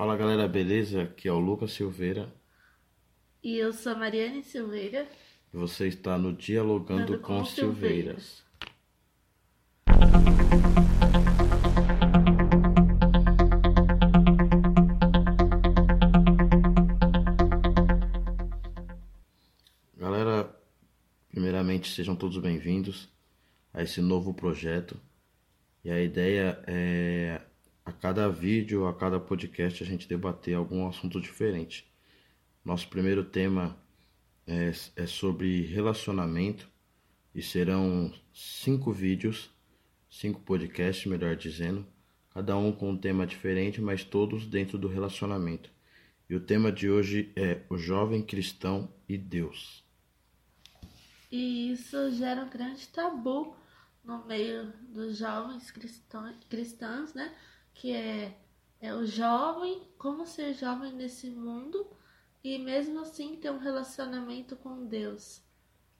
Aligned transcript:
Fala 0.00 0.16
galera, 0.16 0.48
beleza? 0.48 1.02
Aqui 1.02 1.28
é 1.28 1.32
o 1.32 1.38
Lucas 1.38 1.72
Silveira 1.72 2.34
E 3.44 3.58
eu 3.58 3.70
sou 3.70 3.92
a 3.92 3.96
Mariane 3.96 4.42
Silveira. 4.42 5.06
e 5.52 5.56
você 5.58 5.88
está 5.88 6.16
no 6.16 6.32
Dialogando 6.32 7.18
com 7.18 7.40
com 7.40 7.44
Silveiras. 7.44 8.42
Galera, 19.98 20.50
primeiramente 21.28 21.92
sejam 21.92 22.16
todos 22.16 22.38
bem-vindos 22.38 23.06
a 23.70 23.82
esse 23.82 24.00
novo 24.00 24.32
projeto. 24.32 24.98
E 25.84 25.90
a 25.90 26.00
ideia 26.00 26.58
é 26.66 27.42
a 27.90 27.92
cada 27.92 28.28
vídeo, 28.28 28.86
a 28.86 28.94
cada 28.94 29.18
podcast 29.18 29.82
a 29.82 29.86
gente 29.86 30.08
debater 30.08 30.54
algum 30.54 30.86
assunto 30.86 31.20
diferente. 31.20 31.90
Nosso 32.64 32.88
primeiro 32.88 33.24
tema 33.24 33.76
é, 34.46 34.72
é 34.94 35.06
sobre 35.06 35.62
relacionamento 35.62 36.70
e 37.34 37.42
serão 37.42 38.12
cinco 38.32 38.92
vídeos, 38.92 39.50
cinco 40.08 40.40
podcasts, 40.40 41.04
melhor 41.06 41.34
dizendo, 41.34 41.84
cada 42.32 42.56
um 42.56 42.70
com 42.70 42.90
um 42.90 42.96
tema 42.96 43.26
diferente, 43.26 43.80
mas 43.80 44.04
todos 44.04 44.46
dentro 44.46 44.78
do 44.78 44.86
relacionamento. 44.86 45.68
E 46.28 46.36
o 46.36 46.40
tema 46.40 46.70
de 46.70 46.88
hoje 46.88 47.32
é 47.34 47.62
o 47.68 47.76
jovem 47.76 48.22
cristão 48.22 48.88
e 49.08 49.18
Deus. 49.18 49.84
E 51.28 51.72
isso 51.72 52.12
gera 52.12 52.44
um 52.44 52.48
grande 52.48 52.86
tabu 52.88 53.56
no 54.04 54.24
meio 54.26 54.72
dos 54.90 55.18
jovens 55.18 55.72
cristãos, 55.72 56.36
cristãos 56.48 57.14
né? 57.14 57.34
Que 57.80 57.92
é, 57.92 58.36
é 58.78 58.94
o 58.94 59.06
jovem, 59.06 59.80
como 59.96 60.26
ser 60.26 60.52
jovem 60.52 60.92
nesse 60.92 61.30
mundo 61.30 61.90
e 62.44 62.58
mesmo 62.58 63.00
assim 63.00 63.36
ter 63.36 63.50
um 63.50 63.58
relacionamento 63.58 64.54
com 64.54 64.84
Deus. 64.84 65.42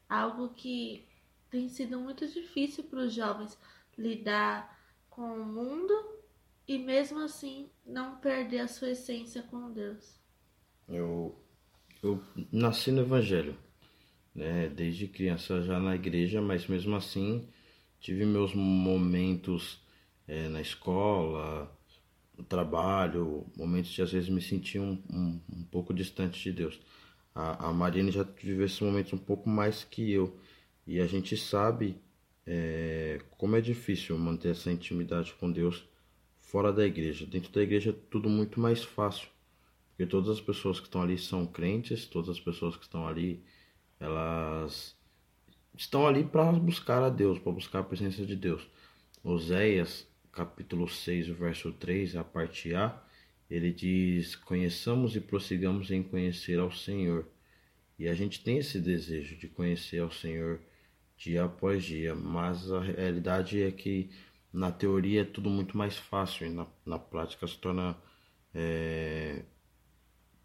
Algo 0.07 0.51
que 0.51 1.09
tem 1.49 1.71
sido 1.71 1.99
muito 1.99 2.27
difícil 2.27 2.85
para 2.85 3.01
os 3.01 3.15
jovens 3.15 3.59
lidar 3.97 4.79
com 5.09 5.23
o 5.23 5.43
mundo 5.43 6.21
e 6.69 6.77
mesmo 6.77 7.21
assim 7.21 7.71
não 7.87 8.17
perder 8.17 8.61
a 8.61 8.69
sua 8.69 8.91
essência 8.91 9.43
com 9.45 9.73
Deus. 9.73 10.21
Eu, 10.87 11.43
eu 12.03 12.23
nasci 12.53 12.93
no 12.93 13.01
Evangelho, 13.01 13.57
né? 14.35 14.69
Desde 14.69 15.09
criança 15.09 15.63
já 15.63 15.81
na 15.81 15.95
igreja, 15.95 16.43
mas 16.43 16.67
mesmo 16.67 16.95
assim 16.95 17.49
tive 17.99 18.27
meus 18.27 18.55
momentos 18.55 19.83
eh, 20.31 20.49
na 20.49 20.61
escola, 20.61 21.77
no 22.39 22.45
trabalho, 22.45 23.45
momentos 23.57 23.91
de 23.91 24.01
às 24.01 24.13
vezes 24.13 24.29
me 24.29 24.41
sentia 24.41 24.81
um, 24.81 24.97
um, 25.13 25.41
um 25.53 25.65
pouco 25.65 25.93
distante 25.93 26.41
de 26.41 26.53
Deus. 26.53 26.81
A, 27.35 27.69
a 27.69 27.73
Marina 27.73 28.13
já 28.13 28.23
viveu 28.23 28.65
esses 28.65 28.81
momentos 28.81 29.13
um 29.13 29.19
pouco 29.19 29.49
mais 29.49 29.83
que 29.83 30.13
eu 30.13 30.39
e 30.87 31.01
a 31.01 31.07
gente 31.07 31.37
sabe 31.37 31.97
eh, 32.47 33.21
como 33.39 33.57
é 33.57 33.61
difícil 33.61 34.17
manter 34.19 34.51
essa 34.51 34.71
intimidade 34.71 35.35
com 35.35 35.51
Deus 35.51 35.85
fora 36.39 36.73
da 36.73 36.87
igreja. 36.87 37.27
Dentro 37.27 37.53
da 37.53 37.63
igreja 37.63 37.91
é 37.91 37.95
tudo 38.11 38.29
muito 38.29 38.61
mais 38.61 38.85
fácil. 38.85 39.29
Porque 39.91 40.07
todas 40.07 40.31
as 40.31 40.41
pessoas 40.41 40.79
que 40.79 40.87
estão 40.87 41.03
ali 41.03 41.19
são 41.19 41.45
crentes, 41.47 42.07
todas 42.07 42.29
as 42.31 42.41
pessoas 42.41 42.77
que 42.77 42.85
estão 42.85 43.07
ali, 43.07 43.43
elas 43.99 44.97
estão 45.77 46.07
ali 46.07 46.25
para 46.25 46.53
buscar 46.53 47.03
a 47.03 47.09
Deus, 47.09 47.39
para 47.39 47.53
buscar 47.53 47.81
a 47.81 47.85
presença 47.85 48.25
de 48.25 48.37
Deus. 48.37 48.67
Oséias, 49.23 50.10
capítulo 50.33 50.89
6, 50.89 51.29
verso 51.29 51.73
3, 51.73 52.17
a 52.17 52.25
parte 52.25 52.75
A, 52.75 53.03
ele 53.51 53.73
diz: 53.73 54.37
Conheçamos 54.37 55.17
e 55.17 55.21
prossigamos 55.21 55.91
em 55.91 56.03
conhecer 56.03 56.59
ao 56.59 56.71
Senhor. 56.71 57.27
E 57.99 58.09
a 58.09 58.15
gente 58.15 58.43
tem 58.43 58.59
esse 58.59 58.81
desejo 58.81 59.37
de 59.37 59.49
conhecer 59.49 59.99
ao 59.99 60.11
Senhor 60.11 60.61
dia 61.17 61.45
após 61.45 61.85
dia, 61.85 62.15
mas 62.15 62.73
a 62.73 62.81
realidade 62.81 63.63
é 63.63 63.71
que 63.71 64.11
na 64.53 64.73
teoria 64.73 65.21
é 65.21 65.25
tudo 65.25 65.51
muito 65.51 65.77
mais 65.77 65.97
fácil 65.97 66.47
e 66.47 66.51
na, 66.51 66.67
na 66.87 66.99
prática 66.99 67.47
se 67.47 67.59
torna 67.59 67.97
é, 68.55 69.43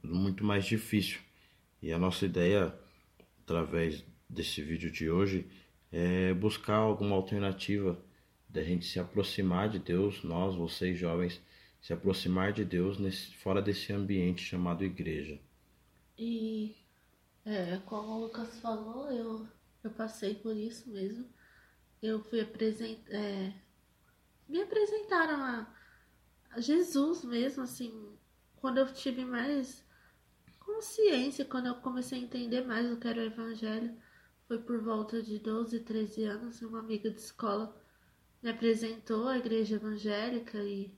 muito 0.03 0.43
mais 0.43 0.65
difícil. 0.65 1.19
E 1.81 1.93
a 1.93 1.97
nossa 1.97 2.25
ideia, 2.25 2.73
através 3.43 4.03
desse 4.29 4.61
vídeo 4.61 4.91
de 4.91 5.09
hoje, 5.09 5.47
é 5.91 6.33
buscar 6.33 6.75
alguma 6.75 7.15
alternativa 7.15 7.97
da 8.55 8.63
gente 8.63 8.85
se 8.85 8.97
aproximar 8.97 9.69
de 9.69 9.79
Deus, 9.79 10.23
nós, 10.23 10.55
vocês 10.55 10.97
jovens, 10.97 11.41
se 11.81 11.91
aproximar 11.91 12.53
de 12.53 12.63
Deus 12.63 12.97
nesse, 12.97 13.35
fora 13.35 13.61
desse 13.61 13.91
ambiente 13.91 14.41
chamado 14.41 14.85
igreja. 14.85 15.37
E 16.17 16.73
é, 17.45 17.77
como 17.85 18.13
o 18.13 18.21
Lucas 18.21 18.57
falou, 18.61 19.11
eu, 19.11 19.45
eu 19.83 19.91
passei 19.91 20.35
por 20.35 20.55
isso 20.55 20.89
mesmo. 20.89 21.27
Eu 22.01 22.23
fui 22.23 22.39
apresentar. 22.39 23.13
É, 23.13 23.53
me 24.47 24.61
apresentaram 24.61 25.43
a, 25.43 25.75
a 26.51 26.61
Jesus 26.61 27.25
mesmo, 27.25 27.63
assim, 27.63 28.17
quando 28.55 28.77
eu 28.77 28.87
tive 28.93 29.25
mais 29.25 29.85
consciência, 30.59 31.43
quando 31.43 31.65
eu 31.65 31.75
comecei 31.75 32.19
a 32.19 32.21
entender 32.21 32.65
mais 32.65 32.89
o 32.89 32.97
que 32.97 33.07
era 33.07 33.19
o 33.19 33.25
Evangelho. 33.25 33.93
Foi 34.47 34.59
por 34.59 34.81
volta 34.81 35.21
de 35.21 35.39
12, 35.39 35.81
13 35.81 36.23
anos, 36.23 36.61
uma 36.61 36.79
amiga 36.79 37.11
de 37.11 37.19
escola 37.19 37.75
me 38.45 38.51
apresentou 38.51 39.27
à 39.27 39.39
igreja 39.39 39.77
evangélica 39.77 40.59
e, 40.59 40.93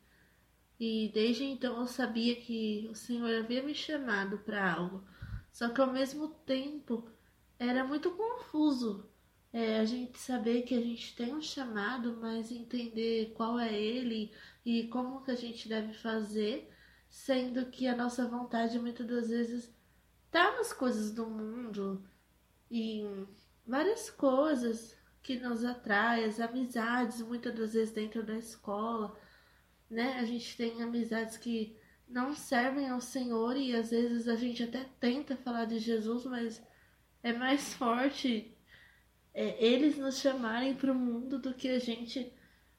e 0.77 1.09
desde 1.13 1.45
então 1.45 1.79
eu 1.79 1.87
sabia 1.87 2.35
que 2.35 2.89
o 2.91 2.93
Senhor 2.93 3.33
havia 3.33 3.63
me 3.63 3.73
chamado 3.73 4.39
para 4.39 4.73
algo. 4.73 5.01
Só 5.49 5.69
que 5.69 5.79
ao 5.79 5.93
mesmo 5.93 6.27
tempo 6.45 7.09
era 7.57 7.85
muito 7.85 8.11
confuso 8.11 9.09
é, 9.53 9.79
a 9.79 9.85
gente 9.85 10.19
saber 10.19 10.63
que 10.63 10.75
a 10.75 10.81
gente 10.81 11.15
tem 11.15 11.33
um 11.33 11.41
chamado, 11.41 12.17
mas 12.19 12.51
entender 12.51 13.31
qual 13.33 13.57
é 13.57 13.73
ele 13.73 14.29
e 14.65 14.89
como 14.89 15.23
que 15.23 15.31
a 15.31 15.35
gente 15.35 15.69
deve 15.69 15.93
fazer, 15.93 16.69
sendo 17.09 17.67
que 17.67 17.87
a 17.87 17.95
nossa 17.95 18.27
vontade 18.27 18.77
muitas 18.77 19.07
das 19.07 19.29
vezes 19.29 19.73
tá 20.29 20.51
nas 20.57 20.73
coisas 20.73 21.13
do 21.13 21.25
mundo 21.25 22.03
em 22.69 23.25
várias 23.65 24.09
coisas 24.09 24.96
que 25.27 25.37
nos 25.37 25.65
atraem, 25.65 26.23
as 26.23 26.39
amizades, 26.39 27.21
muitas 27.21 27.53
das 27.53 27.73
vezes 27.73 27.93
dentro 27.93 28.23
da 28.23 28.37
escola, 28.37 29.13
né? 29.89 30.13
A 30.19 30.23
gente 30.23 30.55
tem 30.55 30.81
amizades 30.81 31.35
que 31.35 31.75
não 32.07 32.33
servem 32.33 32.89
ao 32.89 33.01
Senhor 33.01 33.57
e 33.57 33.75
às 33.75 33.91
vezes 33.91 34.29
a 34.29 34.37
gente 34.37 34.63
até 34.63 34.85
tenta 35.01 35.35
falar 35.35 35.65
de 35.65 35.79
Jesus, 35.79 36.23
mas 36.23 36.63
é 37.21 37.33
mais 37.33 37.73
forte 37.73 38.55
é, 39.33 39.61
eles 39.61 39.97
nos 39.97 40.17
chamarem 40.17 40.73
para 40.73 40.93
o 40.93 40.95
mundo 40.95 41.37
do 41.37 41.53
que 41.53 41.67
a 41.67 41.79
gente 41.79 42.31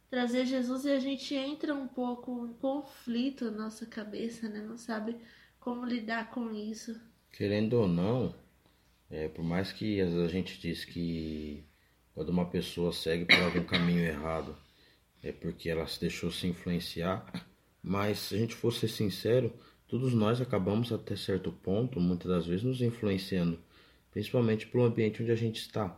trazer 0.08 0.46
Jesus 0.46 0.86
e 0.86 0.90
a 0.90 0.98
gente 0.98 1.34
entra 1.34 1.74
um 1.74 1.86
pouco 1.86 2.46
em 2.46 2.54
conflito 2.54 3.50
na 3.50 3.64
nossa 3.64 3.84
cabeça, 3.84 4.48
né? 4.48 4.62
Não 4.62 4.78
sabe 4.78 5.18
como 5.60 5.84
lidar 5.84 6.30
com 6.30 6.50
isso. 6.54 6.98
Querendo 7.30 7.74
ou 7.74 7.86
não, 7.86 8.34
é, 9.10 9.28
por 9.28 9.44
mais 9.44 9.70
que 9.70 10.00
a 10.00 10.28
gente 10.28 10.58
diz 10.58 10.86
que 10.86 11.67
quando 12.18 12.30
uma 12.30 12.46
pessoa 12.46 12.92
segue 12.92 13.24
por 13.26 13.36
algum 13.36 13.62
caminho 13.62 14.00
errado 14.00 14.56
é 15.22 15.30
porque 15.30 15.70
ela 15.70 15.86
se 15.86 16.00
deixou 16.00 16.32
se 16.32 16.48
influenciar, 16.48 17.24
mas 17.80 18.18
se 18.18 18.34
a 18.34 18.38
gente 18.38 18.56
for 18.56 18.72
ser 18.72 18.88
sincero, 18.88 19.52
todos 19.86 20.12
nós 20.12 20.40
acabamos 20.40 20.92
até 20.92 21.14
certo 21.14 21.52
ponto, 21.52 22.00
muitas 22.00 22.28
das 22.28 22.44
vezes, 22.44 22.64
nos 22.64 22.82
influenciando, 22.82 23.60
principalmente 24.10 24.66
pelo 24.66 24.82
ambiente 24.82 25.22
onde 25.22 25.30
a 25.30 25.36
gente 25.36 25.60
está. 25.60 25.96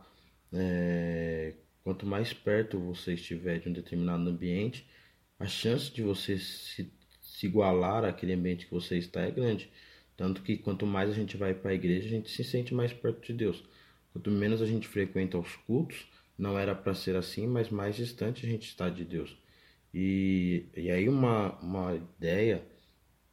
É, 0.53 1.55
quanto 1.83 2.05
mais 2.05 2.31
perto 2.31 2.77
você 2.77 3.15
estiver 3.15 3.59
de 3.59 3.69
um 3.69 3.73
determinado 3.73 4.29
ambiente, 4.29 4.85
a 5.39 5.47
chance 5.47 5.91
de 5.91 6.03
você 6.03 6.37
se, 6.37 6.93
se 7.19 7.45
igualar 7.47 8.05
àquele 8.05 8.33
ambiente 8.33 8.67
que 8.67 8.71
você 8.71 8.95
está 8.99 9.21
é 9.21 9.31
grande. 9.31 9.71
Tanto 10.15 10.43
que 10.43 10.55
quanto 10.55 10.85
mais 10.85 11.09
a 11.09 11.13
gente 11.13 11.35
vai 11.35 11.55
para 11.55 11.71
a 11.71 11.73
igreja, 11.73 12.05
a 12.05 12.11
gente 12.11 12.29
se 12.29 12.43
sente 12.43 12.75
mais 12.75 12.93
perto 12.93 13.25
de 13.25 13.33
Deus. 13.33 13.63
Quanto 14.13 14.29
menos 14.29 14.61
a 14.61 14.65
gente 14.65 14.87
frequenta 14.87 15.37
os 15.37 15.55
cultos, 15.55 16.05
não 16.41 16.57
era 16.57 16.73
para 16.73 16.95
ser 16.95 17.15
assim, 17.15 17.45
mas 17.45 17.69
mais 17.69 17.95
distante 17.95 18.43
a 18.45 18.49
gente 18.49 18.67
está 18.67 18.89
de 18.89 19.05
Deus. 19.05 19.37
E, 19.93 20.65
e 20.75 20.89
aí 20.89 21.07
uma, 21.07 21.51
uma 21.59 21.95
ideia, 21.95 22.65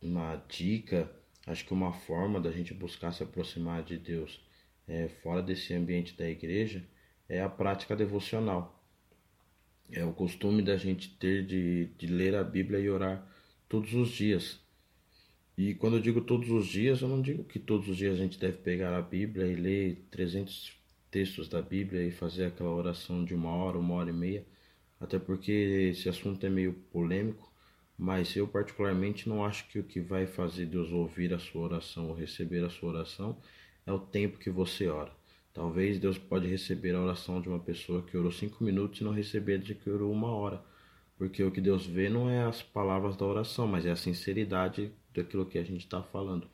uma 0.03 0.37
dica, 0.47 1.11
acho 1.47 1.65
que 1.65 1.73
uma 1.73 1.91
forma 1.91 2.39
da 2.39 2.53
gente 2.53 2.75
buscar 2.75 3.13
se 3.13 3.23
aproximar 3.23 3.83
de 3.83 3.97
Deus 3.97 4.45
é, 4.87 5.09
fora 5.23 5.43
desse 5.43 5.73
ambiente 5.73 6.15
da 6.19 6.29
igreja 6.29 6.85
é 7.27 7.41
a 7.41 7.49
prática 7.49 7.97
devocional. 7.97 8.85
É 9.91 10.05
o 10.05 10.13
costume 10.13 10.61
da 10.61 10.77
gente 10.77 11.09
ter 11.17 11.47
de, 11.47 11.87
de 11.97 12.07
ler 12.07 12.35
a 12.35 12.45
Bíblia 12.45 12.79
e 12.79 12.91
orar 12.91 13.27
todos 13.71 13.95
os 13.95 14.11
dias. 14.11 14.61
E 15.57 15.75
quando 15.75 15.97
eu 15.97 16.03
digo 16.03 16.21
todos 16.21 16.51
os 16.51 16.67
dias, 16.67 17.01
eu 17.01 17.09
não 17.09 17.23
digo 17.23 17.43
que 17.43 17.59
todos 17.59 17.89
os 17.89 17.97
dias 17.97 18.15
a 18.15 18.23
gente 18.23 18.39
deve 18.39 18.59
pegar 18.59 18.95
a 18.95 19.01
Bíblia 19.01 19.47
e 19.47 19.55
ler 19.55 20.07
300 20.11 20.78
textos 21.11 21.49
da 21.49 21.63
Bíblia 21.63 22.05
e 22.05 22.11
fazer 22.11 22.47
aquela 22.47 22.71
oração 22.71 23.25
de 23.25 23.35
uma 23.35 23.51
hora, 23.51 23.79
uma 23.79 23.95
hora 23.95 24.11
e 24.11 24.13
meia, 24.13 24.45
até 25.01 25.19
porque 25.19 25.53
esse 25.93 26.09
assunto 26.09 26.45
é 26.45 26.49
meio 26.49 26.73
polêmico, 26.73 27.53
mas 27.97 28.35
eu 28.37 28.47
particularmente 28.47 29.29
não 29.29 29.45
acho 29.45 29.69
que 29.69 29.79
o 29.79 29.85
que 29.85 30.01
vai 30.01 30.27
fazer 30.27 30.67
Deus 30.67 30.91
ouvir 30.91 31.33
a 31.35 31.39
sua 31.39 31.63
oração 31.63 32.09
ou 32.09 32.15
receber 32.15 32.65
a 32.65 32.71
sua 32.71 32.91
oração 32.91 33.39
é 33.87 33.93
o 33.93 33.99
tempo 33.99 34.39
que 34.39 34.51
você 34.51 34.89
ora. 34.89 35.13
Talvez 35.53 35.99
Deus 35.99 36.19
pode 36.19 36.47
receber 36.47 36.95
a 36.95 37.01
oração 37.01 37.41
de 37.41 37.49
uma 37.49 37.59
pessoa 37.59 38.03
que 38.03 38.17
orou 38.17 38.31
cinco 38.31 38.63
minutos 38.63 39.01
e 39.01 39.05
não 39.05 39.13
receber 39.13 39.59
de 39.59 39.75
que 39.75 39.91
orou 39.91 40.13
uma 40.13 40.31
hora. 40.31 40.63
Porque 41.17 41.43
o 41.43 41.51
que 41.51 41.61
Deus 41.61 41.85
vê 41.85 42.09
não 42.09 42.31
é 42.31 42.45
as 42.45 42.63
palavras 42.63 43.17
da 43.17 43.27
oração, 43.27 43.67
mas 43.67 43.85
é 43.85 43.91
a 43.91 43.97
sinceridade 43.97 44.93
daquilo 45.13 45.47
que 45.47 45.59
a 45.59 45.65
gente 45.65 45.81
está 45.81 46.01
falando. 46.01 46.49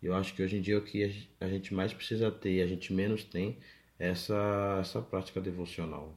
Eu 0.00 0.14
acho 0.14 0.34
que 0.34 0.42
hoje 0.42 0.58
em 0.58 0.60
dia 0.60 0.78
o 0.78 0.82
que 0.82 1.02
a 1.40 1.48
gente 1.48 1.74
mais 1.74 1.92
precisa 1.92 2.30
ter 2.30 2.56
e 2.56 2.62
a 2.62 2.66
gente 2.66 2.92
menos 2.92 3.24
tem 3.24 3.58
essa, 3.98 4.78
essa 4.80 5.02
prática 5.02 5.40
devocional. 5.40 6.16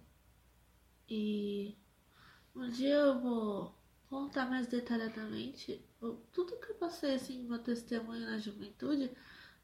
E 1.10 1.76
um 2.56 2.70
dia 2.70 2.96
eu 2.96 3.20
vou 3.20 3.76
contar 4.10 4.46
mais 4.50 4.68
detalhadamente 4.68 5.84
tudo 6.32 6.58
que 6.60 6.72
eu 6.72 6.76
passei 6.76 7.16
assim, 7.16 7.44
meu 7.44 7.60
testemunho 7.60 8.22
na 8.26 8.38
juventude, 8.38 9.12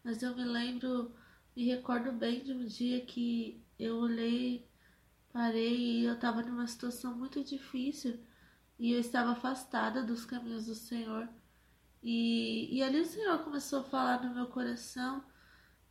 mas 0.04 0.22
eu 0.22 0.36
me 0.36 0.44
lembro, 0.44 1.12
me 1.56 1.66
recordo 1.66 2.12
bem 2.12 2.44
de 2.44 2.52
um 2.54 2.66
dia 2.66 3.06
que 3.06 3.64
eu 3.80 3.98
olhei, 3.98 4.68
parei 5.32 6.02
e 6.02 6.06
eu 6.06 6.14
estava 6.16 6.42
numa 6.44 6.68
situação 6.68 7.16
muito 7.18 7.44
difícil 7.44 8.20
e 8.78 8.92
eu 8.94 9.00
estava 9.00 9.32
afastada 9.32 10.04
dos 10.04 10.26
caminhos 10.26 10.66
do 10.66 10.76
Senhor. 10.76 11.30
E, 12.04 12.78
e 12.78 12.84
ali 12.84 13.02
o 13.02 13.06
Senhor 13.06 13.40
começou 13.44 13.80
a 13.80 13.84
falar 13.84 14.24
no 14.24 14.34
meu 14.36 14.48
coração 14.48 15.24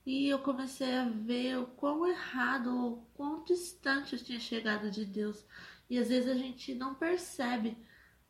e 0.06 0.28
eu 0.28 0.38
comecei 0.38 0.94
a 0.96 1.04
ver 1.08 1.58
o 1.58 1.66
quão 1.66 2.06
errado, 2.06 2.68
o 2.68 3.06
quão 3.14 3.42
distante 3.44 4.14
eu 4.14 4.22
tinha 4.22 4.38
chegado 4.38 4.90
de 4.90 5.04
Deus. 5.04 5.44
E 5.88 5.98
às 5.98 6.08
vezes 6.08 6.28
a 6.28 6.34
gente 6.34 6.74
não 6.74 6.94
percebe. 6.94 7.76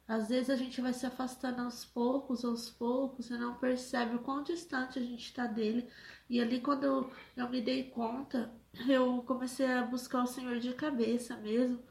Às 0.07 0.29
vezes 0.29 0.51
a 0.51 0.57
gente 0.57 0.81
vai 0.81 0.93
se 0.93 1.07
afastando 1.07 1.63
aos 1.63 1.85
poucos, 1.85 2.45
aos 2.45 2.71
poucos, 2.71 3.31
e 3.31 3.39
não 3.39 3.57
percebe 3.57 4.17
o 4.17 4.21
quão 4.21 4.43
distante 4.43 4.99
a 4.99 5.03
gente 5.03 5.25
está 5.25 5.47
dele. 5.47 5.89
E 6.29 6.41
ali, 6.41 6.61
quando 6.61 6.85
eu, 7.37 7.49
me 7.49 7.61
dei 7.61 7.85
conta, 7.91 8.53
eu 8.89 9.23
comecei 9.23 9.67
a 9.67 9.83
buscar 9.83 10.23
o 10.23 10.27
Senhor 10.27 10.59
de 10.59 10.75
cabeça 10.75 11.37
mesmo. 11.37 11.83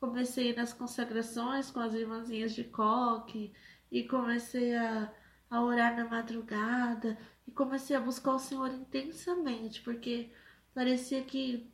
Comecei 0.00 0.54
nas 0.54 0.72
consagrações 0.72 1.70
com 1.70 1.80
as 1.80 1.94
irmãzinhas 1.94 2.54
de 2.54 2.64
coque, 2.64 3.52
e 3.90 4.02
comecei 4.04 4.74
a, 4.74 5.12
a 5.50 5.62
orar 5.62 5.94
na 5.94 6.06
madrugada, 6.08 7.18
e 7.46 7.50
comecei 7.50 7.96
a 7.96 8.00
buscar 8.00 8.34
o 8.34 8.38
Senhor 8.38 8.68
intensamente, 8.72 9.80
porque 9.82 10.30
parecia 10.74 11.22
que 11.22 11.70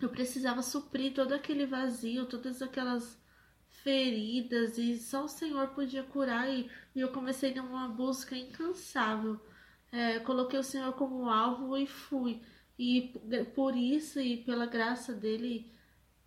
eu 0.00 0.08
precisava 0.08 0.62
suprir 0.62 1.12
todo 1.12 1.32
aquele 1.32 1.66
vazio, 1.66 2.26
todas 2.26 2.62
aquelas 2.62 3.20
feridas, 3.68 4.78
e 4.78 4.98
só 4.98 5.24
o 5.24 5.28
Senhor 5.28 5.68
podia 5.68 6.02
curar, 6.02 6.48
e, 6.48 6.70
e 6.94 7.00
eu 7.00 7.08
comecei 7.12 7.54
numa 7.54 7.88
busca 7.88 8.36
incansável. 8.36 9.40
É, 9.92 10.20
coloquei 10.20 10.58
o 10.58 10.64
Senhor 10.64 10.92
como 10.94 11.28
alvo 11.28 11.76
e 11.76 11.86
fui. 11.86 12.40
E 12.78 13.12
por 13.54 13.76
isso 13.76 14.20
e 14.20 14.38
pela 14.38 14.66
graça 14.66 15.12
dele, 15.12 15.70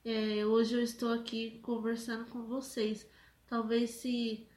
é, 0.06 0.46
hoje 0.46 0.76
eu 0.76 0.82
estou 0.82 1.12
aqui 1.12 1.60
conversando 1.64 2.26
com 2.26 2.44
vocês. 2.44 3.10
Talvez 3.48 3.92
se 3.92 4.48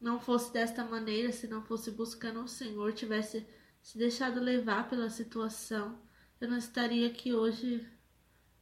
não 0.00 0.18
fosse 0.20 0.52
desta 0.52 0.84
maneira, 0.84 1.32
se 1.32 1.46
não 1.46 1.62
fosse 1.62 1.90
buscando 1.90 2.40
o 2.42 2.48
Senhor, 2.48 2.92
tivesse 2.92 3.46
se 3.84 3.98
deixado 3.98 4.40
levar 4.40 4.88
pela 4.88 5.10
situação, 5.10 6.00
eu 6.40 6.48
não 6.48 6.56
estaria 6.56 7.06
aqui 7.06 7.34
hoje 7.34 7.86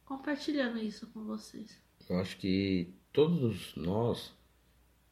compartilhando 0.03 0.77
isso 0.77 1.07
com 1.07 1.23
vocês. 1.23 1.81
Eu 2.09 2.19
acho 2.19 2.37
que 2.37 2.93
todos 3.13 3.73
nós, 3.77 4.33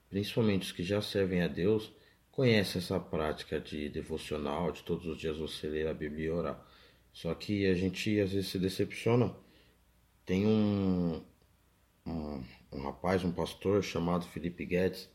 principalmente 0.10 0.64
os 0.64 0.72
que 0.74 0.84
já 0.84 1.02
servem 1.02 1.42
a 1.42 1.48
Deus, 1.48 1.94
conhecem 2.30 2.82
essa 2.82 3.00
prática 3.00 3.58
de 3.58 3.88
devocional, 3.88 4.74
de 4.74 4.84
todos 4.84 5.08
os 5.08 5.18
dias 5.18 5.38
você 5.38 5.68
ler 5.68 5.88
a 5.88 5.94
Bíblia 5.94 6.26
e 6.26 6.30
orar. 6.30 6.68
Só 7.14 7.34
que 7.34 7.66
a 7.66 7.74
gente 7.74 8.20
às 8.20 8.34
vezes 8.34 8.50
se 8.50 8.60
decepciona. 8.60 9.34
Tem 10.26 10.46
um, 10.46 11.24
um, 12.06 12.44
um 12.74 12.84
rapaz, 12.84 13.24
um 13.24 13.32
pastor 13.32 13.82
chamado 13.82 14.26
Felipe 14.26 14.66
Guedes, 14.66 15.10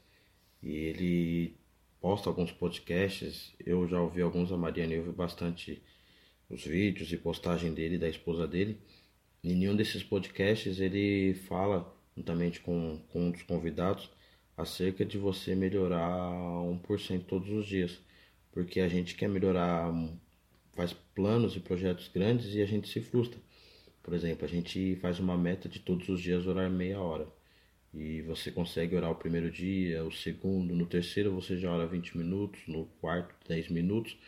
e 0.63 0.71
ele 0.75 1.66
posta 2.07 2.31
alguns 2.31 2.53
podcasts. 2.53 3.53
Eu 3.59 3.89
já 3.89 4.01
ouvi 4.01 4.23
alguns, 4.23 4.53
a 4.53 4.57
Mariana 4.57 4.95
ouve 4.95 5.11
bastante 5.11 5.83
os 6.49 6.65
vídeos 6.65 7.13
e 7.13 7.17
postagem 7.17 7.75
dele 7.75 7.99
da 7.99 8.09
esposa 8.09 8.47
dele. 8.47 8.79
E 9.43 9.53
em 9.53 9.57
nenhum 9.57 9.75
desses 9.75 10.05
podcasts 10.05 10.79
ele 10.79 11.35
fala, 11.35 11.93
juntamente 12.17 12.61
com, 12.61 13.01
com 13.09 13.23
um 13.23 13.31
dos 13.33 13.43
convidados, 13.43 14.09
acerca 14.57 15.05
de 15.05 15.19
você 15.19 15.57
melhorar 15.57 16.31
1% 16.89 17.25
todos 17.25 17.51
os 17.51 17.67
dias. 17.67 17.99
Porque 18.53 18.79
a 18.79 18.87
gente 18.89 19.17
quer 19.17 19.29
melhorar, 19.29 19.93
faz 20.75 20.93
planos 21.13 21.57
e 21.57 21.61
projetos 21.61 22.07
grandes 22.07 22.55
e 22.55 22.63
a 22.63 22.67
gente 22.67 22.89
se 22.89 23.01
frustra. 23.01 23.41
Por 24.01 24.15
exemplo, 24.15 24.45
a 24.45 24.49
gente 24.49 24.95
faz 25.03 25.19
uma 25.19 25.37
meta 25.37 25.69
de 25.69 25.81
todos 25.81 26.09
os 26.09 26.21
dias 26.21 26.47
orar 26.47 26.71
meia 26.71 27.01
hora 27.01 27.27
e 27.97 28.21
você 28.21 28.51
consegue 28.51 28.95
orar 28.95 29.11
o 29.11 29.15
primeiro 29.15 29.51
dia, 29.51 30.05
o 30.05 30.13
segundo, 30.13 30.75
no 30.75 30.85
terceiro 30.85 31.33
você 31.33 31.57
já 31.57 31.73
ora 31.73 31.87
20 31.87 32.19
minutos, 32.19 32.61
no 32.69 32.85
quarto 33.01 33.35
10 33.49 33.71
minutos, 33.71 34.19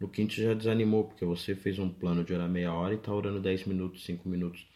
no 0.00 0.08
quinto 0.08 0.32
já 0.32 0.54
desanimou 0.54 1.04
porque 1.04 1.26
você 1.26 1.54
fez 1.54 1.78
um 1.78 1.90
plano 1.90 2.24
de 2.24 2.32
orar 2.32 2.48
meia 2.48 2.72
hora 2.72 2.94
e 2.94 2.96
está 2.96 3.12
orando 3.12 3.38
10 3.38 3.66
minutos, 3.66 4.02
5 4.04 4.26
minutos. 4.26 4.66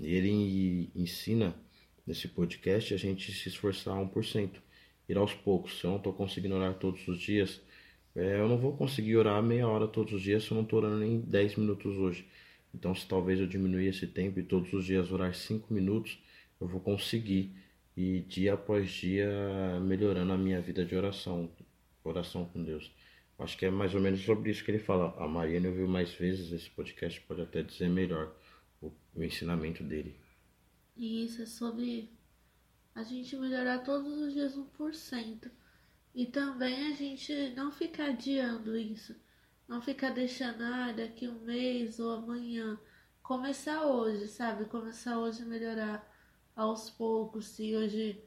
E 0.00 0.14
ele 0.14 0.90
ensina 0.96 1.54
nesse 2.04 2.26
podcast 2.26 2.92
a 2.92 2.96
gente 2.96 3.30
se 3.30 3.48
esforçar 3.48 3.94
1%, 3.94 4.50
ir 5.08 5.16
aos 5.16 5.32
poucos. 5.32 5.78
Se 5.78 5.84
eu 5.84 5.90
não 5.90 5.98
estou 5.98 6.12
conseguindo 6.12 6.56
orar 6.56 6.74
todos 6.74 7.06
os 7.06 7.20
dias, 7.20 7.60
é, 8.16 8.40
eu 8.40 8.48
não 8.48 8.58
vou 8.58 8.76
conseguir 8.76 9.16
orar 9.16 9.40
meia 9.44 9.68
hora 9.68 9.86
todos 9.86 10.12
os 10.12 10.22
dias 10.22 10.42
se 10.42 10.50
eu 10.50 10.56
não 10.56 10.64
estou 10.64 10.80
orando 10.80 10.98
nem 10.98 11.20
10 11.20 11.54
minutos 11.54 11.96
hoje. 11.96 12.26
Então, 12.74 12.92
se 12.96 13.06
talvez 13.06 13.38
eu 13.38 13.46
diminuir 13.46 13.86
esse 13.86 14.08
tempo 14.08 14.40
e 14.40 14.42
todos 14.42 14.72
os 14.72 14.84
dias 14.84 15.12
orar 15.12 15.32
5 15.32 15.72
minutos, 15.72 16.18
eu 16.60 16.66
vou 16.66 16.80
conseguir 16.80 17.61
e 17.96 18.20
dia 18.20 18.54
após 18.54 18.90
dia 18.90 19.28
melhorando 19.80 20.32
a 20.32 20.38
minha 20.38 20.60
vida 20.60 20.84
de 20.84 20.94
oração, 20.94 21.50
oração 22.04 22.44
com 22.46 22.62
Deus. 22.62 22.90
Acho 23.38 23.58
que 23.58 23.66
é 23.66 23.70
mais 23.70 23.94
ou 23.94 24.00
menos 24.00 24.20
sobre 24.22 24.50
isso 24.50 24.64
que 24.64 24.70
ele 24.70 24.78
fala. 24.78 25.14
A 25.18 25.26
Mariana 25.26 25.68
ouviu 25.68 25.88
mais 25.88 26.12
vezes 26.12 26.52
esse 26.52 26.70
podcast, 26.70 27.20
pode 27.22 27.42
até 27.42 27.62
dizer 27.62 27.88
melhor 27.88 28.34
o, 28.80 28.92
o 29.14 29.22
ensinamento 29.22 29.82
dele. 29.82 30.14
E 30.96 31.24
isso 31.24 31.42
é 31.42 31.46
sobre 31.46 32.10
a 32.94 33.02
gente 33.02 33.36
melhorar 33.36 33.78
todos 33.80 34.18
os 34.18 34.32
dias 34.32 34.56
1%. 34.56 35.50
E 36.14 36.26
também 36.26 36.92
a 36.92 36.94
gente 36.94 37.32
não 37.56 37.72
ficar 37.72 38.10
adiando 38.10 38.76
isso. 38.76 39.16
Não 39.66 39.80
ficar 39.80 40.10
deixando, 40.10 40.62
ah, 40.62 40.92
daqui 40.92 41.26
um 41.26 41.40
mês 41.40 41.98
ou 41.98 42.12
amanhã. 42.12 42.78
Começar 43.22 43.86
hoje, 43.86 44.28
sabe? 44.28 44.66
Começar 44.66 45.18
hoje 45.18 45.42
a 45.42 45.46
melhorar 45.46 46.11
aos 46.56 46.90
poucos, 46.90 47.46
se 47.46 47.74
hoje 47.76 48.22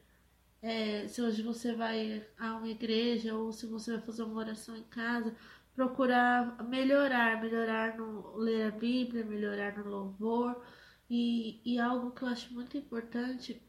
é, 0.62 1.06
se 1.08 1.22
hoje 1.22 1.42
você 1.42 1.74
vai 1.74 2.26
a 2.38 2.56
uma 2.56 2.68
igreja 2.68 3.34
ou 3.34 3.52
se 3.52 3.66
você 3.66 3.92
vai 3.92 4.00
fazer 4.02 4.22
uma 4.24 4.40
oração 4.40 4.76
em 4.76 4.82
casa, 4.84 5.34
procurar 5.74 6.62
melhorar, 6.64 7.40
melhorar 7.40 7.96
no 7.96 8.36
ler 8.36 8.68
a 8.68 8.70
Bíblia, 8.70 9.24
melhorar 9.24 9.76
no 9.78 9.88
louvor. 9.88 10.62
E, 11.08 11.60
e 11.64 11.78
algo 11.78 12.10
que 12.10 12.22
eu 12.22 12.28
acho 12.28 12.52
muito 12.52 12.76
importante 12.76 13.62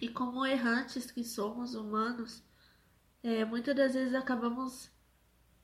e 0.00 0.08
como 0.08 0.46
errantes 0.46 1.10
que 1.10 1.24
somos 1.24 1.74
humanos, 1.74 2.42
é, 3.22 3.44
muitas 3.44 3.74
das 3.76 3.94
vezes 3.94 4.14
acabamos 4.14 4.90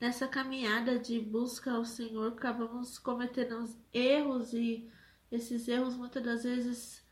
nessa 0.00 0.26
caminhada 0.26 0.98
de 0.98 1.20
busca 1.20 1.72
ao 1.72 1.84
Senhor, 1.84 2.32
acabamos 2.32 2.98
cometendo 2.98 3.64
erros 3.92 4.52
e 4.52 4.90
esses 5.30 5.68
erros 5.68 5.96
muitas 5.96 6.22
das 6.22 6.42
vezes 6.44 7.03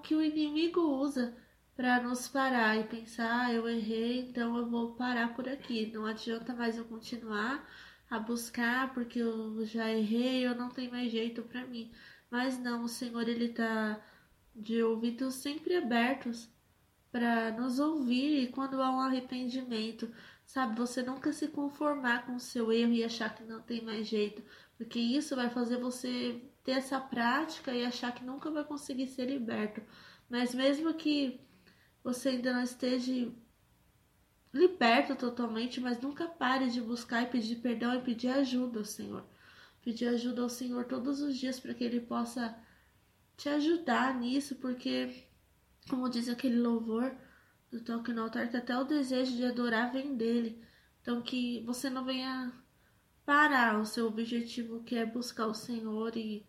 que 0.00 0.14
o 0.14 0.22
inimigo 0.22 0.80
usa 0.80 1.36
para 1.76 2.02
nos 2.02 2.28
parar 2.28 2.76
e 2.76 2.84
pensar, 2.84 3.46
ah, 3.46 3.52
eu 3.52 3.68
errei, 3.68 4.20
então 4.20 4.56
eu 4.56 4.68
vou 4.68 4.94
parar 4.94 5.34
por 5.34 5.48
aqui. 5.48 5.90
Não 5.92 6.04
adianta 6.06 6.54
mais 6.54 6.76
eu 6.76 6.84
continuar 6.84 7.66
a 8.10 8.18
buscar 8.18 8.92
porque 8.92 9.18
eu 9.20 9.64
já 9.64 9.90
errei, 9.90 10.46
eu 10.46 10.54
não 10.54 10.68
tenho 10.68 10.90
mais 10.90 11.10
jeito 11.10 11.42
para 11.42 11.66
mim. 11.66 11.90
Mas 12.30 12.58
não, 12.58 12.84
o 12.84 12.88
Senhor 12.88 13.28
ele 13.28 13.48
tá 13.48 14.00
de 14.54 14.82
ouvidos 14.82 15.34
sempre 15.34 15.76
abertos 15.76 16.48
para 17.10 17.50
nos 17.52 17.78
ouvir 17.78 18.44
e 18.44 18.48
quando 18.48 18.80
há 18.82 18.90
um 18.90 19.00
arrependimento, 19.00 20.12
sabe, 20.44 20.76
você 20.76 21.02
nunca 21.02 21.32
se 21.32 21.48
conformar 21.48 22.26
com 22.26 22.36
o 22.36 22.40
seu 22.40 22.70
erro 22.72 22.92
e 22.92 23.04
achar 23.04 23.34
que 23.34 23.42
não 23.44 23.60
tem 23.60 23.82
mais 23.84 24.06
jeito, 24.06 24.42
porque 24.80 24.98
isso 24.98 25.36
vai 25.36 25.50
fazer 25.50 25.76
você 25.76 26.40
ter 26.64 26.70
essa 26.70 26.98
prática 26.98 27.70
e 27.70 27.84
achar 27.84 28.14
que 28.14 28.24
nunca 28.24 28.50
vai 28.50 28.64
conseguir 28.64 29.08
ser 29.08 29.26
liberto. 29.26 29.82
Mas 30.26 30.54
mesmo 30.54 30.94
que 30.94 31.38
você 32.02 32.30
ainda 32.30 32.50
não 32.54 32.62
esteja 32.62 33.30
liberto 34.50 35.14
totalmente, 35.16 35.82
mas 35.82 36.00
nunca 36.00 36.26
pare 36.26 36.70
de 36.70 36.80
buscar 36.80 37.24
e 37.24 37.26
pedir 37.26 37.56
perdão 37.56 37.94
e 37.94 38.00
pedir 38.00 38.28
ajuda 38.28 38.78
ao 38.78 38.84
Senhor. 38.86 39.22
Pedir 39.82 40.08
ajuda 40.08 40.40
ao 40.40 40.48
Senhor 40.48 40.86
todos 40.86 41.20
os 41.20 41.36
dias 41.36 41.60
para 41.60 41.74
que 41.74 41.84
Ele 41.84 42.00
possa 42.00 42.58
te 43.36 43.50
ajudar 43.50 44.18
nisso, 44.18 44.54
porque, 44.56 45.26
como 45.90 46.08
diz 46.08 46.26
aquele 46.26 46.58
louvor, 46.58 47.14
do 47.70 47.82
toque 47.82 48.14
no 48.14 48.22
altar 48.22 48.48
que 48.48 48.56
até 48.56 48.78
o 48.78 48.84
desejo 48.84 49.36
de 49.36 49.44
adorar 49.44 49.92
vem 49.92 50.16
dele. 50.16 50.64
Então 51.02 51.20
que 51.20 51.62
você 51.66 51.90
não 51.90 52.02
venha 52.02 52.50
parar 53.30 53.80
o 53.80 53.86
seu 53.86 54.08
objetivo 54.08 54.82
que 54.82 54.96
é 54.96 55.06
buscar 55.06 55.46
o 55.46 55.54
Senhor 55.54 56.16
e, 56.16 56.44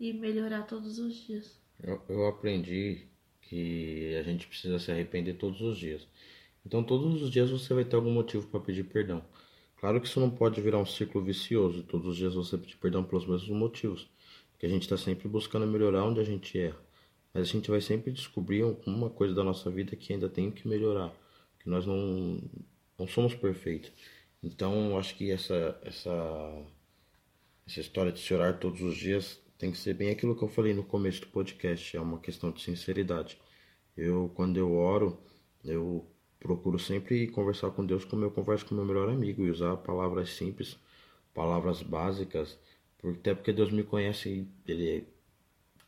e 0.00 0.12
melhorar 0.12 0.64
todos 0.64 0.98
os 0.98 1.14
dias. 1.14 1.56
Eu, 1.80 2.02
eu 2.08 2.26
aprendi 2.26 3.06
que 3.42 4.12
a 4.16 4.24
gente 4.24 4.48
precisa 4.48 4.76
se 4.80 4.90
arrepender 4.90 5.34
todos 5.34 5.60
os 5.60 5.78
dias. 5.78 6.04
Então 6.66 6.82
todos 6.82 7.22
os 7.22 7.30
dias 7.30 7.48
você 7.48 7.72
vai 7.72 7.84
ter 7.84 7.94
algum 7.94 8.10
motivo 8.10 8.44
para 8.48 8.58
pedir 8.58 8.82
perdão. 8.82 9.24
Claro 9.76 10.00
que 10.00 10.08
isso 10.08 10.18
não 10.18 10.28
pode 10.28 10.60
virar 10.60 10.78
um 10.78 10.84
ciclo 10.84 11.22
vicioso. 11.22 11.84
Todos 11.84 12.08
os 12.08 12.16
dias 12.16 12.34
você 12.34 12.58
pedir 12.58 12.76
perdão 12.78 13.04
pelos 13.04 13.24
mesmos 13.24 13.56
motivos. 13.56 14.10
Porque 14.50 14.66
a 14.66 14.68
gente 14.68 14.82
está 14.82 14.96
sempre 14.96 15.28
buscando 15.28 15.64
melhorar 15.64 16.02
onde 16.02 16.18
a 16.18 16.24
gente 16.24 16.58
erra. 16.58 16.80
Mas 17.32 17.48
a 17.48 17.52
gente 17.52 17.70
vai 17.70 17.80
sempre 17.80 18.10
descobrir 18.10 18.62
alguma 18.62 19.08
coisa 19.10 19.32
da 19.32 19.44
nossa 19.44 19.70
vida 19.70 19.94
que 19.94 20.12
ainda 20.12 20.28
tem 20.28 20.50
que 20.50 20.66
melhorar. 20.66 21.14
Que 21.60 21.70
nós 21.70 21.86
não, 21.86 22.40
não 22.98 23.06
somos 23.06 23.32
perfeitos. 23.32 23.92
Então, 24.46 24.96
acho 24.96 25.16
que 25.16 25.32
essa, 25.32 25.76
essa, 25.82 26.62
essa 27.66 27.80
história 27.80 28.12
de 28.12 28.20
se 28.20 28.32
orar 28.32 28.60
todos 28.60 28.80
os 28.80 28.96
dias 28.96 29.40
tem 29.58 29.72
que 29.72 29.76
ser 29.76 29.94
bem 29.94 30.10
aquilo 30.10 30.36
que 30.36 30.44
eu 30.44 30.48
falei 30.48 30.72
no 30.72 30.84
começo 30.84 31.22
do 31.22 31.26
podcast. 31.26 31.96
É 31.96 32.00
uma 32.00 32.20
questão 32.20 32.52
de 32.52 32.62
sinceridade. 32.62 33.36
Eu, 33.96 34.30
quando 34.36 34.56
eu 34.56 34.72
oro, 34.72 35.18
eu 35.64 36.06
procuro 36.38 36.78
sempre 36.78 37.26
conversar 37.26 37.72
com 37.72 37.84
Deus 37.84 38.04
como 38.04 38.24
eu 38.24 38.30
converso 38.30 38.66
com 38.66 38.76
meu 38.76 38.84
melhor 38.84 39.08
amigo 39.08 39.44
e 39.44 39.50
usar 39.50 39.78
palavras 39.78 40.30
simples, 40.30 40.78
palavras 41.34 41.82
básicas, 41.82 42.56
até 43.02 43.34
porque 43.34 43.52
Deus 43.52 43.72
me 43.72 43.82
conhece, 43.82 44.46
ele 44.64 45.08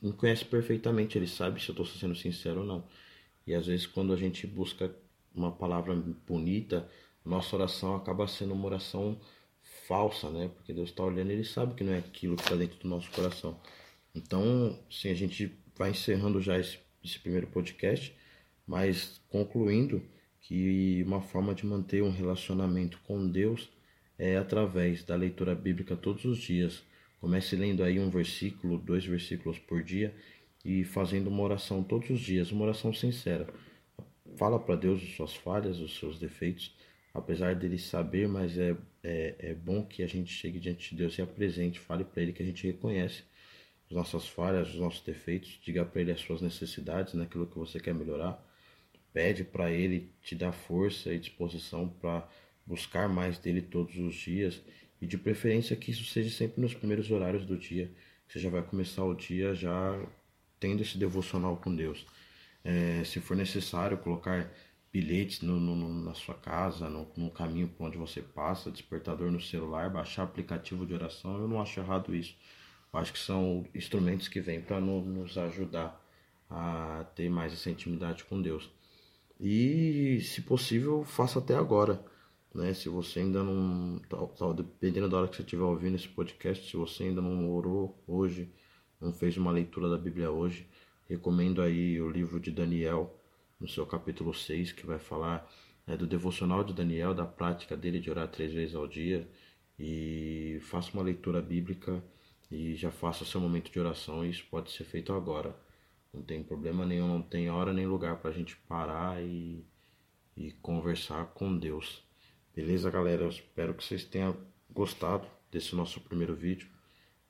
me 0.03 0.13
conhece 0.13 0.45
perfeitamente, 0.45 1.17
ele 1.17 1.29
sabe 1.29 1.63
se 1.63 1.69
eu 1.69 1.75
estou 1.75 1.87
sendo 1.87 2.17
sincero 2.17 2.61
ou 2.61 2.67
não. 2.67 2.85
E 3.47 3.55
às 3.55 3.69
vezes 3.69 3.87
quando 3.87 4.13
a 4.13 4.17
gente 4.17 4.49
busca 4.49 4.93
uma 5.33 5.53
palavra 5.53 5.95
bonita, 6.27 6.89
nossa 7.29 7.55
oração 7.55 7.95
acaba 7.95 8.27
sendo 8.27 8.55
uma 8.55 8.67
oração 8.67 9.19
falsa, 9.87 10.31
né? 10.31 10.51
Porque 10.55 10.73
Deus 10.73 10.91
está 10.91 11.05
olhando 11.05 11.31
e 11.31 11.35
ele 11.35 11.45
sabe 11.45 11.75
que 11.75 11.85
não 11.85 11.93
é 11.93 11.99
aquilo 11.99 12.37
que 12.37 12.43
está 12.43 12.57
dentro 12.57 12.79
do 12.79 12.89
nosso 12.89 13.11
coração. 13.11 13.61
Então, 14.15 14.79
sim, 14.91 15.11
a 15.11 15.15
gente 15.15 15.57
vai 15.77 15.91
encerrando 15.91 16.41
já 16.41 16.59
esse, 16.59 16.79
esse 17.05 17.19
primeiro 17.19 17.47
podcast, 17.47 18.15
mas 18.67 19.21
concluindo 19.29 20.03
que 20.41 21.03
uma 21.07 21.21
forma 21.21 21.55
de 21.55 21.67
manter 21.67 22.03
um 22.03 22.11
relacionamento 22.11 22.99
com 23.05 23.29
Deus 23.29 23.69
é 24.19 24.37
através 24.37 25.05
da 25.05 25.15
leitura 25.15 25.55
bíblica 25.55 25.97
todos 25.97 26.25
os 26.25 26.39
dias. 26.39 26.83
Comece 27.21 27.57
lendo 27.57 27.83
aí 27.83 28.01
um 28.01 28.11
versículo, 28.11 28.79
dois 28.79 29.05
versículos 29.05 29.59
por 29.59 29.83
dia 29.83 30.15
e 30.65 30.85
fazendo 30.85 31.29
uma 31.29 31.43
oração 31.43 31.83
todos 31.83 32.11
os 32.11 32.21
dias, 32.21 32.51
uma 32.51 32.65
oração 32.65 32.93
sincera. 32.93 33.47
Fala 34.37 34.59
para 34.59 34.77
Deus 34.77 35.03
as 35.03 35.15
suas 35.15 35.35
falhas, 35.35 35.79
os 35.79 35.99
seus 35.99 36.19
defeitos, 36.19 36.75
apesar 37.19 37.55
dele 37.55 37.79
saber, 37.79 38.29
mas 38.29 38.57
é, 38.59 38.77
é, 39.03 39.35
é 39.39 39.55
bom 39.55 39.85
que 39.85 40.03
a 40.03 40.07
gente 40.07 40.33
chegue 40.33 40.59
diante 40.59 40.91
de 40.91 40.97
Deus 40.97 41.19
e 41.19 41.23
apresente, 41.23 41.79
fale 41.79 42.05
para 42.05 42.23
ele 42.23 42.33
que 42.33 42.43
a 42.43 42.47
gente 42.47 42.67
reconhece 42.67 43.25
as 43.91 43.97
nossas 43.97 44.29
falhas, 44.29 44.69
os 44.69 44.77
nossos 44.77 45.01
defeitos, 45.01 45.59
diga 45.63 45.85
para 45.85 46.01
ele 46.01 46.13
as 46.13 46.21
suas 46.21 46.41
necessidades, 46.43 47.15
naquilo 47.15 47.47
que 47.47 47.59
você 47.59 47.81
quer 47.81 47.95
melhorar 47.95 48.45
Pede 49.13 49.43
para 49.43 49.71
Ele 49.71 50.13
te 50.23 50.35
dar 50.35 50.53
força 50.53 51.13
e 51.13 51.19
disposição 51.19 51.89
para 51.89 52.29
buscar 52.67 53.09
mais 53.09 53.39
dele 53.39 53.63
todos 53.63 53.97
os 53.97 54.15
dias 54.15 54.63
e 55.01 55.07
de 55.07 55.17
preferência 55.17 55.75
que 55.75 55.91
isso 55.91 56.05
seja 56.05 56.31
sempre 56.31 56.61
nos 56.61 56.75
primeiros 56.75 57.11
horários 57.11 57.45
do 57.45 57.57
dia. 57.57 57.91
Você 58.29 58.39
já 58.39 58.51
vai 58.51 58.63
começar 58.63 59.05
o 59.05 59.15
dia 59.15 59.55
já 59.55 60.01
tendo 60.61 60.83
esse 60.83 60.99
devocional 60.99 61.57
com 61.57 61.75
Deus. 61.75 62.07
É, 62.63 63.03
se 63.05 63.21
for 63.21 63.37
necessário 63.37 63.97
colocar 63.99 64.53
bilhetes 64.93 65.43
no, 65.43 65.59
no, 65.61 66.03
na 66.05 66.15
sua 66.15 66.35
casa, 66.35 66.89
no, 66.89 67.07
no 67.17 67.31
caminho 67.31 67.69
por 67.69 67.87
onde 67.87 67.99
você 67.99 68.23
passa, 68.23 68.71
despertador 68.71 69.31
no 69.31 69.41
celular, 69.41 69.91
baixar 69.91 70.23
aplicativo 70.25 70.87
de 70.87 70.95
oração, 70.95 71.39
eu 71.39 71.49
não 71.49 71.61
acho 71.61 71.81
errado 71.81 72.15
isso. 72.15 72.35
Eu 72.93 73.01
acho 73.01 73.13
que 73.13 73.19
são 73.19 73.67
instrumentos 73.75 74.29
que 74.29 74.41
vêm 74.41 74.61
para 74.61 74.81
no, 74.81 75.03
nos 75.03 75.37
ajudar 75.37 76.03
a 76.49 77.05
ter 77.15 77.29
mais 77.29 77.53
essa 77.53 77.71
intimidade 77.71 78.25
com 78.25 78.41
Deus. 78.41 78.71
E, 79.39 80.21
se 80.23 80.43
possível, 80.43 81.05
faça 81.05 81.39
até 81.39 81.55
agora. 81.55 82.03
Né? 82.55 82.73
Se 82.75 82.89
você 82.89 83.21
ainda 83.21 83.43
não. 83.43 84.01
Dependendo 84.57 85.09
da 85.09 85.19
hora 85.19 85.29
que 85.29 85.37
você 85.37 85.43
estiver 85.43 85.63
ouvindo 85.63 85.97
esse 85.97 86.09
podcast, 86.09 86.69
se 86.69 86.77
você 86.77 87.05
ainda 87.05 87.21
não 87.21 87.51
orou 87.51 88.03
hoje, 88.07 88.51
não 89.01 89.13
fez 89.13 89.37
uma 89.37 89.53
leitura 89.53 89.89
da 89.89 89.99
Bíblia 89.99 90.31
hoje, 90.31 90.67
recomendo 91.09 91.63
aí 91.63 92.01
o 92.01 92.11
livro 92.11 92.41
de 92.41 92.51
Daniel, 92.51 93.18
no 93.61 93.69
seu 93.69 93.87
capítulo 93.87 94.33
6, 94.33 94.73
que 94.73 94.87
vai 94.87 94.99
falar 94.99 95.51
né, 95.87 95.97
do 95.97 96.07
devocional 96.07 96.63
de 96.63 96.73
Daniel, 96.73 97.15
da 97.15 97.25
prática 97.25 97.77
dele 97.77 97.99
de 97.99 98.11
orar 98.11 98.29
três 98.29 98.53
vezes 98.53 98.75
ao 98.75 98.87
dia. 98.87 99.29
E 99.79 100.59
faça 100.63 100.93
uma 100.93 101.03
leitura 101.03 101.41
bíblica 101.41 102.03
e 102.51 102.75
já 102.75 102.91
faça 102.91 103.25
seu 103.25 103.41
momento 103.41 103.71
de 103.71 103.79
oração. 103.79 104.25
Isso 104.25 104.45
pode 104.51 104.71
ser 104.71 104.85
feito 104.85 105.13
agora. 105.13 105.57
Não 106.13 106.23
tem 106.23 106.43
problema 106.43 106.87
nenhum, 106.87 107.09
não 107.09 107.23
tem 107.23 107.51
hora 107.51 107.73
nem 107.73 107.87
lugar 107.87 108.19
para 108.19 108.31
a 108.31 108.35
gente 108.35 108.57
parar 108.69 109.23
e, 109.23 109.65
e 110.37 110.53
conversar 110.53 111.27
com 111.27 111.57
Deus. 111.57 112.03
Beleza, 112.55 112.91
galera? 112.91 113.23
Eu 113.23 113.29
espero 113.29 113.75
que 113.75 113.85
vocês 113.85 114.05
tenham 114.05 114.37
gostado 114.71 115.29
desse 115.51 115.75
nosso 115.77 116.01
primeiro 116.01 116.35
vídeo. 116.35 116.69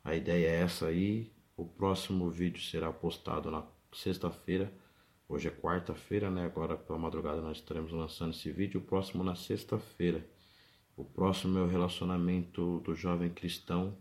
A 0.02 0.14
ideia 0.14 0.46
é 0.46 0.60
essa 0.60 0.86
aí. 0.86 1.30
O 1.56 1.66
próximo 1.66 2.30
vídeo 2.30 2.62
será 2.62 2.92
postado 2.92 3.50
na 3.50 3.66
sexta-feira. 3.92 4.72
Hoje 5.30 5.48
é 5.48 5.50
quarta-feira, 5.50 6.30
né? 6.30 6.46
Agora 6.46 6.74
pela 6.74 6.98
madrugada 6.98 7.42
nós 7.42 7.58
estaremos 7.58 7.92
lançando 7.92 8.30
esse 8.30 8.50
vídeo. 8.50 8.80
O 8.80 8.84
próximo 8.84 9.22
na 9.22 9.34
sexta-feira. 9.34 10.26
O 10.96 11.04
próximo 11.04 11.58
é 11.58 11.62
o 11.62 11.66
relacionamento 11.66 12.80
do 12.80 12.94
jovem 12.94 13.28
cristão 13.28 13.94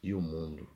e 0.00 0.14
o 0.14 0.20
mundo. 0.20 0.68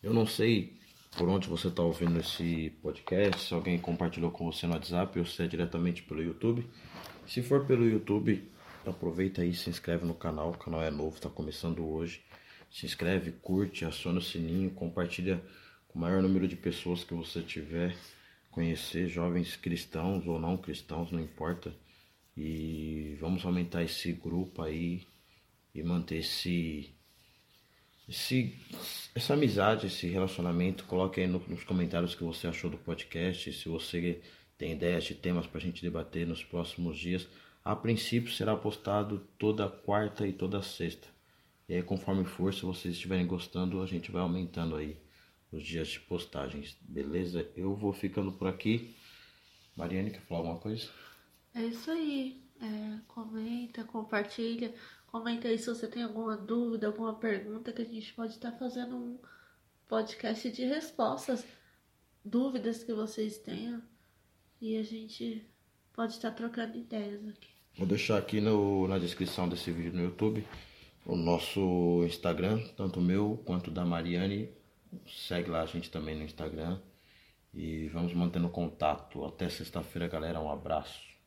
Eu 0.00 0.14
não 0.14 0.24
sei 0.24 0.78
por 1.12 1.28
onde 1.28 1.48
você 1.48 1.68
está 1.68 1.82
ouvindo 1.82 2.18
esse 2.18 2.70
podcast, 2.82 3.42
se 3.42 3.54
alguém 3.54 3.78
compartilhou 3.78 4.30
com 4.30 4.44
você 4.50 4.66
no 4.66 4.74
WhatsApp 4.74 5.18
ou 5.18 5.24
se 5.24 5.42
é 5.42 5.46
diretamente 5.46 6.02
pelo 6.02 6.22
YouTube. 6.22 6.66
Se 7.26 7.42
for 7.42 7.66
pelo 7.66 7.88
YouTube, 7.88 8.50
aproveita 8.84 9.42
aí, 9.42 9.54
se 9.54 9.70
inscreve 9.70 10.04
no 10.04 10.14
canal, 10.14 10.50
o 10.50 10.58
canal 10.58 10.82
é 10.82 10.90
novo, 10.90 11.16
está 11.16 11.28
começando 11.28 11.86
hoje. 11.86 12.22
Se 12.70 12.84
inscreve, 12.86 13.32
curte, 13.32 13.84
aciona 13.84 14.18
o 14.18 14.22
sininho, 14.22 14.70
compartilha 14.70 15.42
com 15.88 15.98
o 15.98 16.02
maior 16.02 16.22
número 16.22 16.46
de 16.46 16.56
pessoas 16.56 17.04
que 17.04 17.14
você 17.14 17.40
tiver, 17.40 17.96
conhecer 18.50 19.08
jovens 19.08 19.56
cristãos 19.56 20.26
ou 20.26 20.38
não 20.38 20.56
cristãos, 20.56 21.10
não 21.10 21.20
importa. 21.20 21.74
E 22.36 23.16
vamos 23.20 23.44
aumentar 23.44 23.82
esse 23.82 24.12
grupo 24.12 24.62
aí 24.62 25.06
e 25.74 25.82
manter 25.82 26.18
esse 26.18 26.95
esse, 28.08 28.54
essa 29.14 29.34
amizade, 29.34 29.86
esse 29.86 30.06
relacionamento, 30.06 30.84
coloque 30.84 31.20
aí 31.20 31.26
no, 31.26 31.40
nos 31.48 31.64
comentários 31.64 32.14
o 32.14 32.16
que 32.16 32.24
você 32.24 32.46
achou 32.46 32.70
do 32.70 32.78
podcast, 32.78 33.52
se 33.52 33.68
você 33.68 34.22
tem 34.56 34.72
ideias 34.72 35.04
de 35.04 35.14
temas 35.14 35.46
para 35.46 35.58
a 35.58 35.62
gente 35.62 35.82
debater 35.82 36.26
nos 36.26 36.42
próximos 36.44 36.98
dias. 36.98 37.28
A 37.64 37.74
princípio 37.74 38.32
será 38.32 38.56
postado 38.56 39.26
toda 39.38 39.68
quarta 39.68 40.26
e 40.26 40.32
toda 40.32 40.62
sexta. 40.62 41.08
E 41.68 41.74
aí, 41.74 41.82
conforme 41.82 42.24
for, 42.24 42.54
se 42.54 42.62
vocês 42.62 42.94
estiverem 42.94 43.26
gostando, 43.26 43.82
a 43.82 43.86
gente 43.86 44.12
vai 44.12 44.22
aumentando 44.22 44.76
aí 44.76 44.96
os 45.50 45.64
dias 45.64 45.88
de 45.88 46.00
postagens, 46.00 46.76
beleza? 46.80 47.50
Eu 47.56 47.74
vou 47.74 47.92
ficando 47.92 48.30
por 48.30 48.46
aqui. 48.46 48.94
Mariane, 49.76 50.10
quer 50.10 50.20
falar 50.20 50.40
alguma 50.40 50.58
coisa? 50.58 50.88
É 51.54 51.64
isso 51.64 51.90
aí. 51.90 52.40
É, 52.60 52.98
comenta, 53.08 53.84
compartilha. 53.84 54.72
Comenta 55.16 55.48
aí 55.48 55.58
se 55.58 55.66
você 55.66 55.86
tem 55.88 56.02
alguma 56.02 56.36
dúvida, 56.36 56.88
alguma 56.88 57.14
pergunta 57.14 57.72
que 57.72 57.80
a 57.80 57.86
gente 57.86 58.12
pode 58.12 58.32
estar 58.32 58.52
fazendo 58.52 58.94
um 58.94 59.18
podcast 59.88 60.52
de 60.52 60.66
respostas, 60.66 61.42
dúvidas 62.22 62.84
que 62.84 62.92
vocês 62.92 63.38
tenham. 63.38 63.82
E 64.60 64.76
a 64.76 64.82
gente 64.82 65.42
pode 65.94 66.12
estar 66.12 66.32
trocando 66.32 66.76
ideias 66.76 67.26
aqui. 67.28 67.48
Vou 67.78 67.86
deixar 67.86 68.18
aqui 68.18 68.42
no, 68.42 68.86
na 68.86 68.98
descrição 68.98 69.48
desse 69.48 69.70
vídeo 69.70 69.94
no 69.94 70.02
YouTube 70.02 70.46
o 71.06 71.16
nosso 71.16 72.04
Instagram, 72.04 72.62
tanto 72.76 73.00
meu 73.00 73.42
quanto 73.46 73.70
da 73.70 73.86
Mariane. 73.86 74.50
Segue 75.08 75.48
lá 75.48 75.62
a 75.62 75.66
gente 75.66 75.90
também 75.90 76.14
no 76.14 76.24
Instagram. 76.24 76.78
E 77.54 77.88
vamos 77.88 78.12
mantendo 78.12 78.50
contato. 78.50 79.24
Até 79.24 79.48
sexta-feira, 79.48 80.08
galera. 80.08 80.42
Um 80.42 80.50
abraço. 80.50 81.05